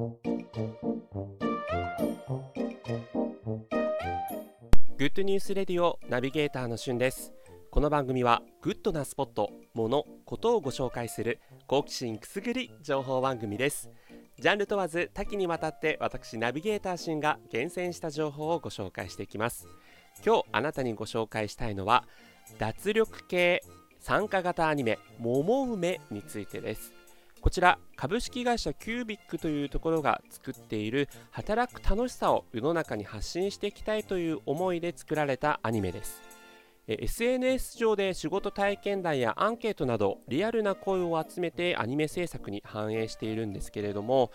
[0.00, 0.06] グ
[4.98, 7.34] ッドニュースレディオナビゲーターのしゅんです。
[7.70, 13.90] この番組はグッドなスポット、もの、ことをご紹介する好奇心くすぐり情報番組です。
[14.38, 19.68] ジャンル問わず多岐にわたって私ナビゲーターしゅんが厳選した情報をご紹介していきます。
[20.24, 22.08] 今日あなたにご紹介したいのは
[22.58, 23.62] 脱力系
[23.98, 26.94] 参加型アニメ「モモウメ」についてです。
[27.40, 36.20] こちら株式会社キュービックというところが作っている働く楽しさを世の中に発信していきたいという思いで作られたアニメです。
[36.86, 44.32] SNS 上で仕事体験談やアンケートなどリアルな声を集めてアニメ制作に反映しているんですけれども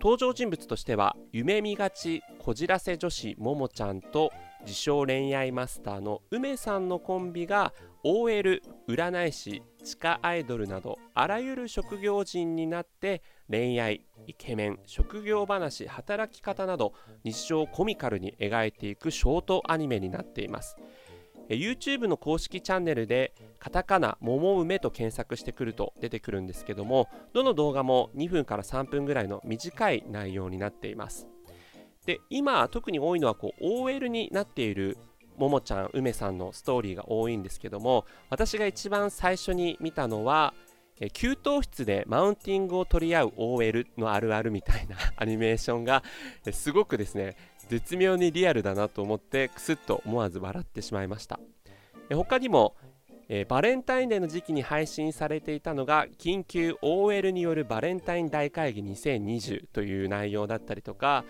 [0.00, 4.32] 登場人物としては夢見がちこじらせ女子ももちゃんと
[4.66, 20.76] 自称恋愛マスターの梅さんのコンビが OL 占い師地下アイドルなどあらゆる職業人になって恋愛イケメン職業話働き方など日常をコミカルに描いていくショートアニメになっています。
[21.48, 31.28] YouTube の公式チャンネルでカタカナ「桃梅」と検索してくると出てくるんですけどもどの動画も2分から3分ぐらいの短い内容になっています。
[32.06, 34.96] で今特に多いのはこう OL になっている
[35.36, 40.54] ももちゃん梅さんのストーリーが多いんですけども私が一番最初に見たのは
[41.12, 46.02] 給湯室でマウンティングを取り合う OL のあるあるみたいな アニメーションが
[46.52, 47.36] すごくですね
[47.68, 51.38] 絶妙にリアルだなと思ってクスッと思わず笑ってしまいました。
[52.14, 52.76] 他にも、
[53.48, 61.24] バレンタインデーの時期に配信されていたのが緊急 OL によるバレンタイン大会議2020という内容だったりとか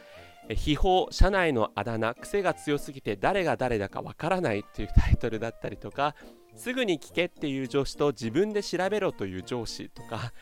[0.54, 6.14] 秘宝社内のあだ名癖が強すぎて誰が誰だかわからないというタイトルだったりとか
[6.54, 10.32] すぐに聞けっていう上司と自分で調べろという上司とか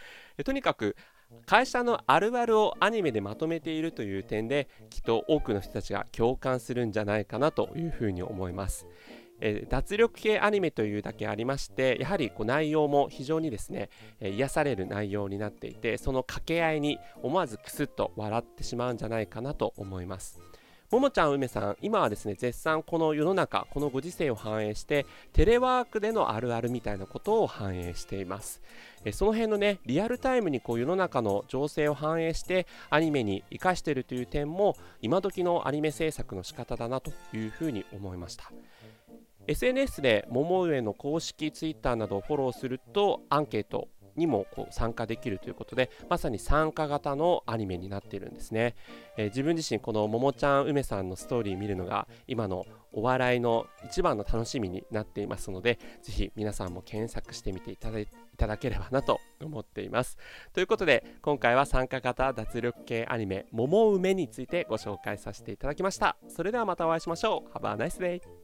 [0.44, 0.96] とにかく
[1.46, 8.86] 会社のあるあるをアニメでまとめているという点できっと多くの人たちが共感するんじゃないかなというふうに思います。
[9.40, 20.40] えー、脱力系アニメというだけありましてやはりこう内容も非常にですね、えー、癒される内容になっていてその掛け合いに思わずクスッと笑ってしまうんじゃないかなと思います。
[20.94, 28.62] ももちゃん梅さん今はですね絶賛この世の中このご時世を反映してテレワークでのあるあるみたいなことを反映しています。
[29.04, 38.52] えその辺のねリアルタイムにこう世の中の情勢を反映してアニメに生かしているという点も今時のアニメ制作の仕方だなというふうに思いました。
[39.46, 48.74] SNS で桃上の公式 Twitter などをフォローするとアンケートにもこう参加できるということでまさに参加型のアニメになっているんですね、
[49.16, 58.08] えー、自分自身このももちゃん梅さんのストーリー見るのが今のお笑いの一番の楽しみになっていますのでぜひ皆さんも検索してみていただい
[58.58, 60.16] ければなと思っています。
[60.52, 66.16] ということで今回は参加型脱力系アニメ「桃梅」についてご紹介させていただきました。
[66.28, 67.58] それではまたお会いしましょう。
[67.58, 68.43] Have a nice day!